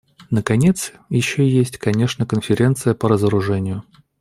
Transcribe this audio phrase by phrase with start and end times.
[0.31, 3.83] Наконец, еще есть, конечно, Конференция по разоружению.